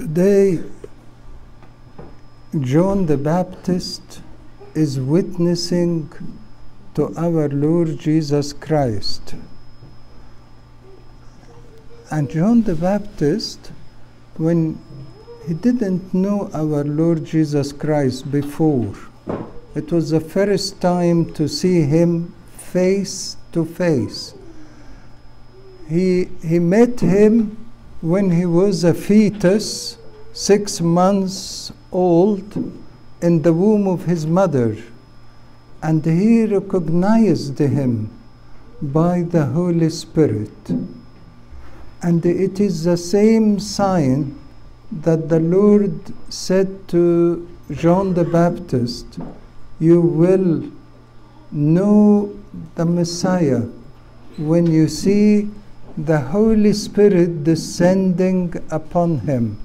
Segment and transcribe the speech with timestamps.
[0.00, 0.62] Today,
[2.58, 4.22] John the Baptist
[4.74, 6.10] is witnessing
[6.94, 9.34] to our Lord Jesus Christ.
[12.10, 13.72] And John the Baptist,
[14.38, 14.80] when
[15.46, 18.94] he didn't know our Lord Jesus Christ before,
[19.74, 24.32] it was the first time to see him face to face.
[25.90, 27.69] He, he met him
[28.00, 29.98] when he was a fetus,
[30.32, 32.56] six months old,
[33.20, 34.76] in the womb of his mother.
[35.82, 38.10] And he recognized him
[38.80, 40.70] by the Holy Spirit.
[42.02, 44.38] And it is the same sign
[44.90, 49.18] that the Lord said to John the Baptist,
[49.78, 50.70] You will
[51.52, 52.34] know
[52.74, 53.62] the Messiah
[54.38, 55.50] when you see
[56.06, 59.58] the Holy Spirit descending upon him.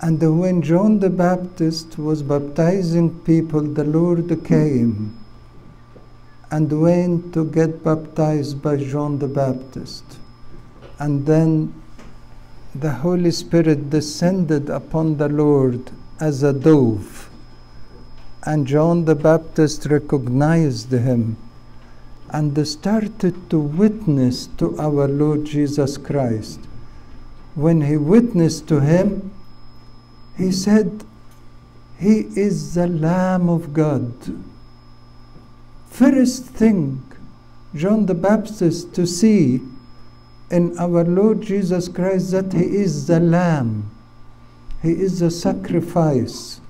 [0.00, 5.16] And when John the Baptist was baptizing people, the Lord came
[6.50, 10.04] and went to get baptized by John the Baptist.
[10.98, 11.72] And then
[12.74, 17.30] the Holy Spirit descended upon the Lord as a dove.
[18.44, 21.36] And John the Baptist recognized him
[22.32, 26.60] and started to witness to our Lord Jesus Christ.
[27.54, 29.30] When he witnessed to him,
[30.36, 31.04] he said,
[31.98, 34.12] He is the Lamb of God.
[35.88, 37.02] First thing,
[37.74, 39.60] John the Baptist to see
[40.50, 43.90] in our Lord Jesus Christ that He is the Lamb,
[44.82, 46.60] He is the sacrifice,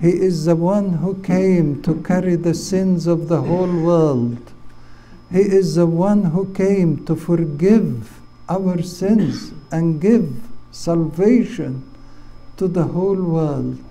[0.00, 4.52] He is the one who came to carry the sins of the whole world.
[5.30, 11.84] He is the one who came to forgive our sins and give salvation
[12.56, 13.82] to the whole world.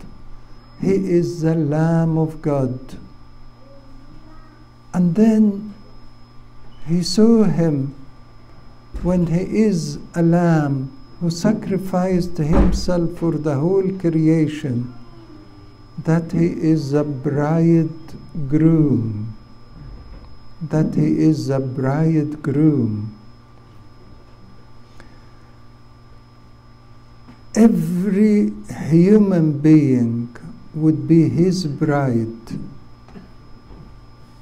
[0.81, 2.97] He is the Lamb of God.
[4.93, 5.75] And then
[6.87, 7.93] he saw him
[9.03, 14.93] when he is a lamb who sacrificed himself for the whole creation,
[16.03, 17.93] that he is a bridegroom
[20.61, 23.13] that he is a bridegroom.
[27.55, 28.53] Every
[28.89, 30.35] human being
[30.73, 32.59] would be his bride,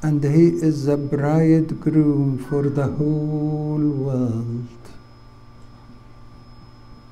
[0.02, 4.68] and he is a bridegroom for the whole world.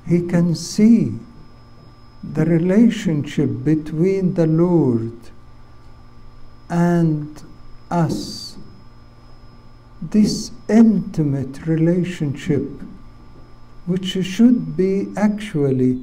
[0.06, 1.18] He can see
[2.22, 5.12] the relationship between the Lord
[6.68, 7.42] and
[7.90, 8.43] us
[10.10, 12.62] this intimate relationship,
[13.86, 16.02] which should be actually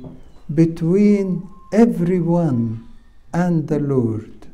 [0.53, 2.87] between everyone
[3.33, 4.47] and the Lord.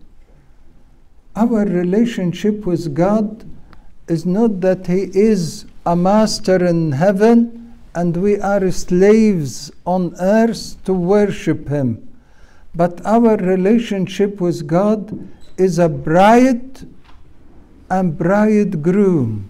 [1.36, 3.46] Our relationship with God
[4.08, 10.84] is not that He is a master in heaven and we are slaves on earth
[10.86, 12.08] to worship Him.
[12.76, 15.28] But our relationship with God
[15.58, 16.88] is a bride
[17.90, 19.50] and bridegroom.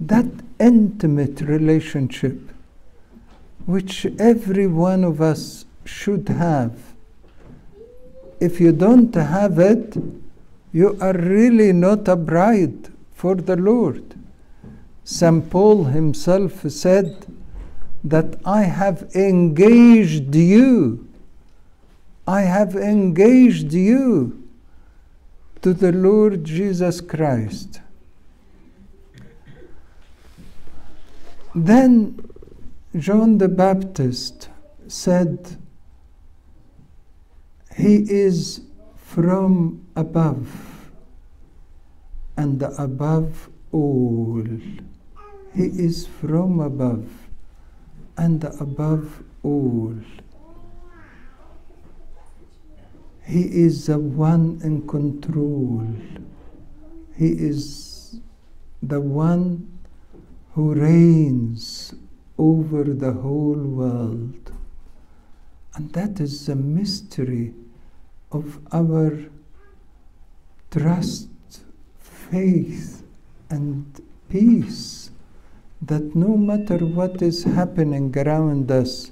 [0.00, 0.26] That
[0.58, 2.40] intimate relationship,
[3.66, 6.72] which every one of us should have.
[8.40, 9.96] If you don't have it,
[10.72, 14.02] you are really not a bride for the Lord.
[15.04, 15.48] St.
[15.50, 17.26] Paul himself said
[18.02, 21.08] that I have engaged you.
[22.26, 24.43] I have engaged you
[25.64, 27.80] to the Lord Jesus Christ.
[31.54, 32.20] Then
[32.94, 34.50] John the Baptist
[34.88, 35.56] said,
[37.74, 38.60] He is
[38.98, 40.90] from above,
[42.36, 44.44] and above all.
[45.54, 47.08] He is from above,
[48.18, 49.94] and above all.
[53.34, 55.84] He is the one in control.
[57.16, 58.20] He is
[58.80, 59.76] the one
[60.52, 61.96] who reigns
[62.38, 64.52] over the whole world.
[65.74, 67.54] And that is the mystery
[68.30, 69.18] of our
[70.70, 71.64] trust,
[71.98, 73.02] faith,
[73.50, 75.10] and peace.
[75.82, 79.10] That no matter what is happening around us,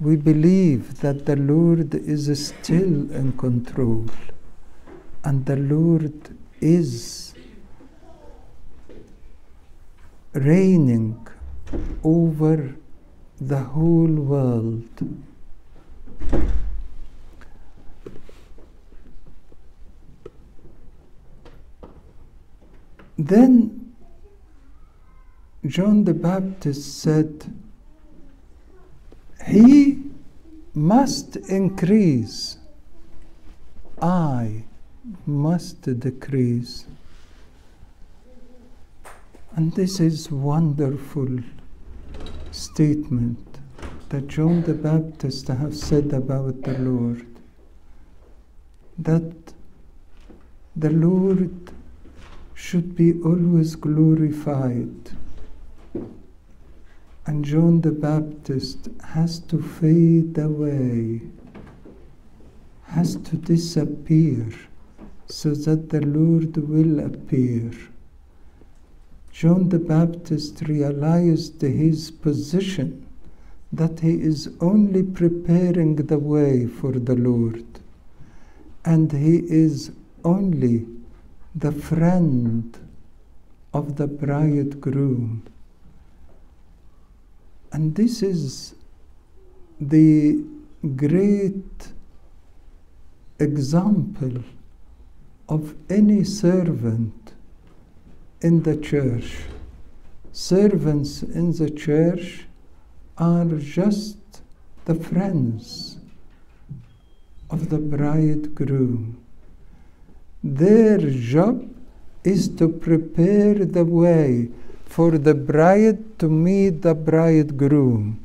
[0.00, 4.06] we believe that the Lord is still in control
[5.24, 7.34] and the Lord is
[10.32, 11.26] reigning
[12.02, 12.74] over
[13.40, 14.88] the whole world.
[23.18, 23.94] Then
[25.66, 27.52] John the Baptist said,
[29.46, 30.02] He
[30.74, 32.58] must increase,
[34.00, 34.64] I
[35.26, 36.86] must decrease.
[39.56, 41.40] And this is wonderful
[42.52, 43.58] statement
[44.10, 47.26] that John the Baptist has said about the Lord.
[48.98, 49.52] That
[50.76, 51.72] the Lord
[52.54, 55.10] should be always glorified.
[57.26, 61.20] And John the Baptist has to fade away,
[62.84, 64.46] has to disappear,
[65.26, 67.70] so that the Lord will appear.
[69.30, 73.06] John the Baptist realized his position
[73.72, 77.64] that he is only preparing the way for the Lord,
[78.84, 79.92] and he is
[80.24, 80.86] only
[81.54, 82.76] the friend
[83.72, 85.44] of the bridegroom.
[87.80, 88.74] And this is
[89.80, 90.44] the
[90.96, 91.92] great
[93.38, 94.44] example
[95.48, 97.32] of any servant
[98.42, 99.38] in the church.
[100.30, 102.44] Servants in the church
[103.16, 104.42] are just
[104.84, 105.96] the friends
[107.48, 109.24] of the bridegroom.
[110.44, 111.66] Their job
[112.24, 114.50] is to prepare the way
[114.90, 118.18] for the bride to meet the bridegroom.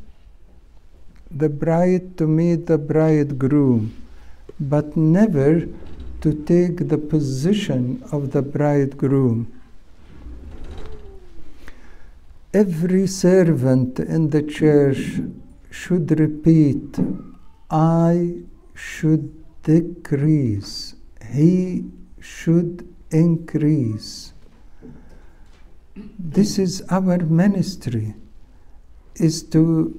[1.29, 3.93] The bride to meet the bridegroom,
[4.59, 5.67] but never
[6.21, 9.53] to take the position of the bridegroom.
[12.51, 15.21] Every servant in the church
[15.69, 16.97] should repeat,
[17.69, 18.41] I
[18.73, 19.29] should
[19.61, 20.95] decrease,
[21.29, 21.85] he
[22.19, 24.34] should increase.
[25.95, 28.15] This is our ministry,
[29.15, 29.97] is to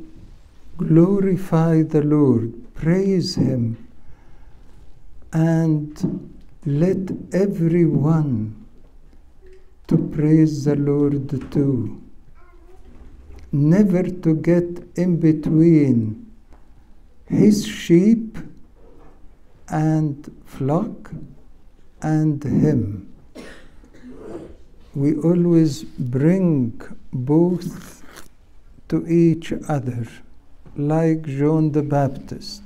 [0.77, 3.89] glorify the Lord, praise Him,
[5.33, 6.31] and
[6.67, 8.67] let everyone
[9.87, 12.03] to praise the Lord too.
[13.53, 16.31] Never to get in between
[17.25, 18.37] His sheep
[19.69, 21.13] and flock
[22.03, 23.16] and Him.
[24.97, 26.81] We always bring
[27.13, 28.03] both
[28.89, 30.09] to each other,
[30.75, 32.63] like John the Baptist.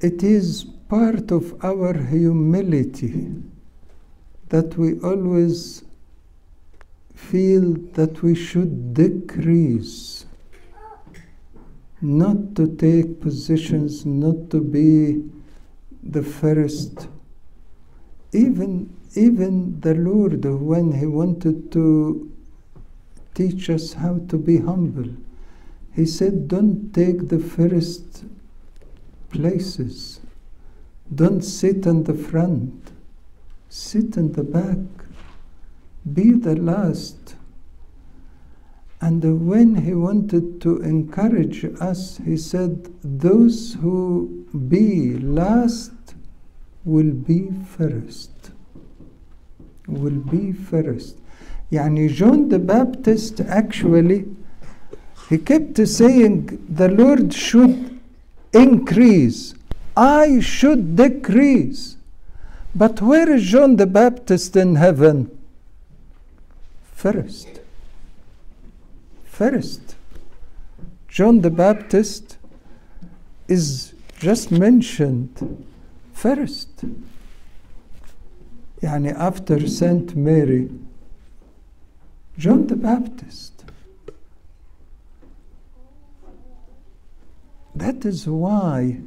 [0.00, 3.32] It is part of our humility
[4.48, 5.84] that we always
[7.14, 10.26] feel that we should decrease
[12.00, 15.22] not to take positions, not to be
[16.02, 17.08] the first.
[18.32, 22.30] Even, even the Lord, when He wanted to
[23.34, 25.10] teach us how to be humble,
[25.94, 28.24] He said, Don't take the first
[29.30, 30.20] places,
[31.14, 32.92] don't sit in the front,
[33.68, 34.78] sit in the back,
[36.12, 37.34] be the last.
[39.00, 45.92] And when he wanted to encourage us, he said, Those who be last
[46.84, 48.32] will be first.
[49.86, 51.16] Will be first.
[51.70, 54.26] Yani John the Baptist actually,
[55.28, 58.00] he kept saying, The Lord should
[58.52, 59.54] increase,
[59.96, 61.96] I should decrease.
[62.74, 65.30] But where is John the Baptist in heaven?
[66.92, 67.57] First
[69.37, 69.95] first.
[71.07, 72.37] John the Baptist
[73.47, 75.65] is just mentioned
[76.13, 76.85] first.
[78.81, 80.69] يعني after Saint Mary,
[82.37, 83.65] John the Baptist.
[87.75, 89.01] That is why,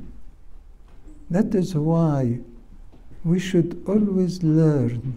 [1.30, 2.40] that is why
[3.25, 5.16] we should always learn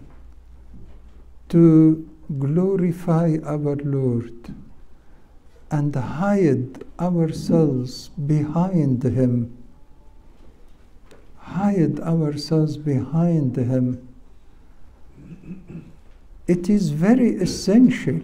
[1.48, 4.54] to glorify our Lord
[5.71, 9.57] and hide ourselves behind Him.
[11.37, 14.07] Hide ourselves behind Him.
[16.47, 18.21] It is very essential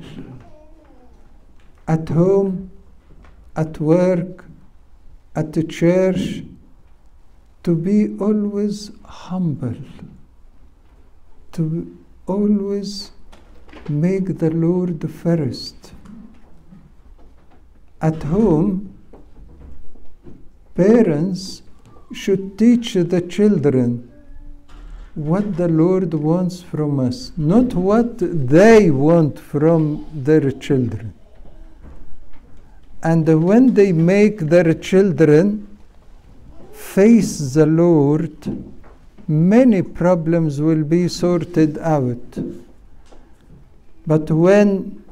[1.87, 2.71] at home,
[3.55, 4.45] at work,
[5.35, 6.43] at the church,
[7.63, 9.75] to be always humble,
[11.53, 13.11] to, always
[13.89, 15.80] make the Lord first.
[18.01, 18.97] At home,
[20.73, 21.61] parents
[22.11, 24.11] should teach the children
[25.13, 31.13] what the Lord wants from us, not what they want from their children.
[33.03, 35.67] And when they make their children
[36.71, 38.33] face the Lord,
[39.27, 42.39] many problems will be sorted out.
[44.07, 45.03] But when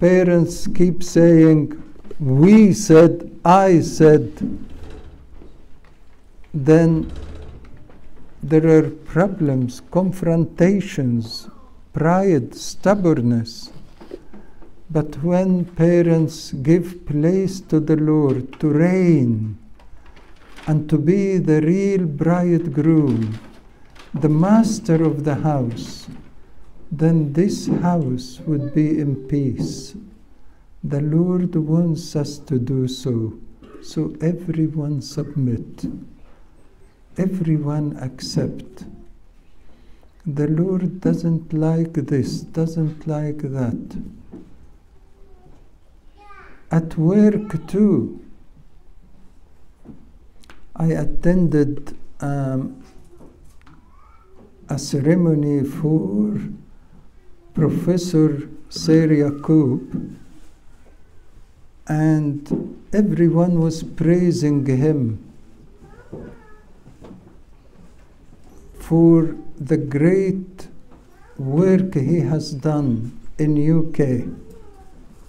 [0.00, 1.82] parents keep saying,
[2.18, 4.32] we said, I said,
[6.54, 7.12] then
[8.42, 11.48] there are problems, confrontations,
[11.92, 13.70] pride, stubbornness.
[14.90, 19.58] But when parents give place to the Lord to reign
[20.66, 23.38] and to be the real bridegroom,
[24.14, 26.06] the master of the house,
[26.90, 29.94] then this house would be in peace.
[30.88, 33.32] The Lord wants us to do so.
[33.82, 35.84] So everyone submit.
[37.18, 38.84] Everyone accept.
[40.24, 44.00] The Lord doesn't like this, doesn't like that.
[46.70, 48.20] At work too.
[50.76, 52.84] I attended um,
[54.68, 56.38] a ceremony for
[57.54, 60.16] Professor Sir Yacoub,
[61.88, 65.22] and everyone was praising him
[68.78, 70.68] for the great
[71.38, 74.28] work he has done in UK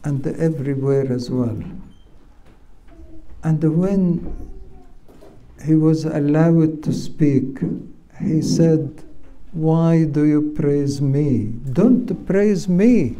[0.03, 1.61] and everywhere as well.
[3.43, 4.57] And when
[5.65, 7.59] he was allowed to speak,
[8.19, 9.03] he said,
[9.51, 11.53] Why do you praise me?
[11.71, 13.17] Don't praise me.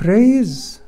[0.00, 0.80] Praise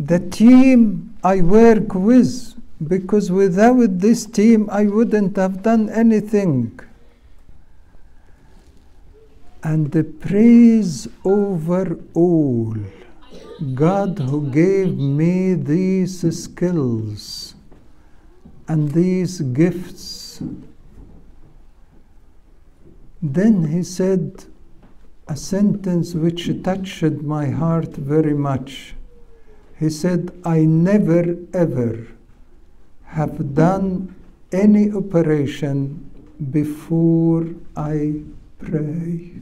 [0.00, 2.54] the team I work with,
[2.88, 6.80] because without this team I wouldn't have done anything.
[9.62, 12.74] And the praise over all.
[13.74, 17.54] God who gave me these skills
[18.66, 20.42] and these gifts.
[23.22, 24.46] Then he said
[25.28, 28.94] a sentence which touched my heart very much.
[29.78, 32.06] He said, I never ever
[33.04, 34.14] have done
[34.52, 36.10] any operation
[36.50, 38.22] before I
[38.58, 39.32] pray.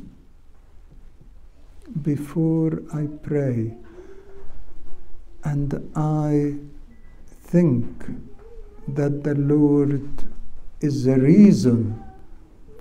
[2.03, 3.75] Before I pray.
[5.45, 6.55] And I
[7.43, 7.87] think
[8.89, 10.09] that the Lord
[10.81, 12.03] is the reason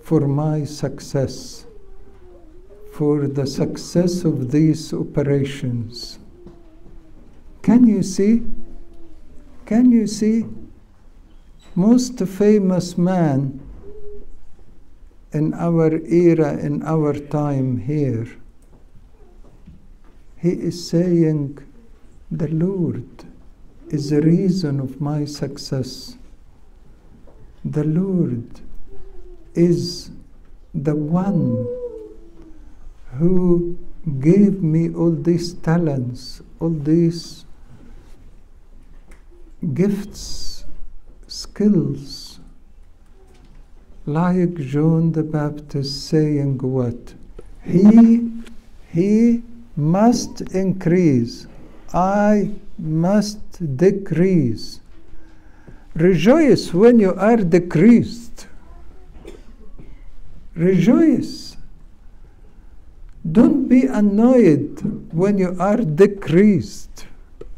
[0.02, 1.66] for my success,
[2.94, 6.20] for the success of these operations.
[7.64, 8.44] Can you see?
[9.66, 10.46] Can you see?
[11.74, 13.60] Most famous man
[15.32, 18.28] in our era, in our time here,
[20.40, 21.58] he is saying,
[22.30, 23.26] The Lord
[23.90, 26.16] is the reason of my success.
[27.66, 28.62] The Lord
[29.56, 30.12] is
[30.76, 31.83] the one
[33.18, 33.78] who
[34.20, 37.46] gave me all these talents, all these
[39.74, 40.66] gifts,
[41.28, 42.40] skills,
[44.06, 47.14] like John the Baptist saying what?
[47.64, 48.30] He,
[48.90, 49.44] he
[49.78, 51.48] must increase,
[51.94, 54.82] I must decrease.
[55.96, 58.48] Rejoice when you are decreased.
[60.56, 61.56] Rejoice.
[63.34, 64.80] Don't be annoyed
[65.12, 67.08] when you are decreased,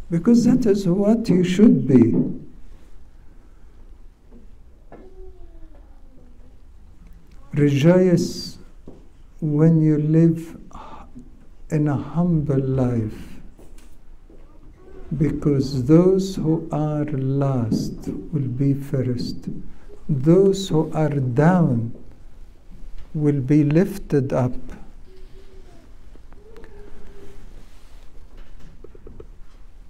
[0.10, 2.16] because that is what you should be.
[7.54, 8.58] Rejoice
[9.42, 10.58] when you live
[11.72, 13.22] in a humble life,
[15.18, 19.50] because those who are last will be first,
[20.08, 21.94] those who are down
[23.14, 24.54] will be lifted up.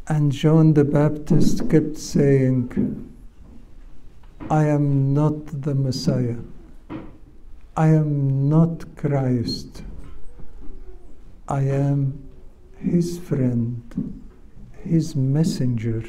[0.08, 3.12] And John the Baptist kept saying,
[4.52, 6.38] I am not the Messiah.
[7.76, 9.82] I am not Christ.
[11.48, 12.24] I am
[12.78, 14.22] his friend,
[14.84, 16.04] his messenger.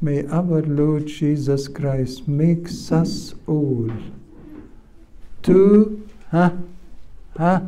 [0.00, 3.88] May our Lord Jesus Christ make us all
[5.42, 6.52] to huh,
[7.36, 7.60] huh,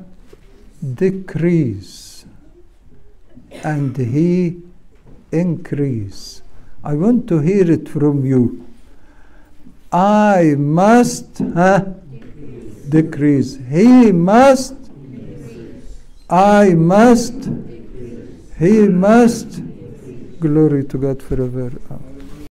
[0.94, 2.11] decrease
[3.64, 4.62] and he
[5.30, 6.42] increase.
[6.84, 8.66] I want to hear it from you.
[9.92, 11.84] I must huh,
[12.88, 13.58] decrease.
[13.68, 14.74] He must.
[16.28, 17.50] I must.
[18.58, 19.62] He must.
[20.40, 21.72] Glory to God forever.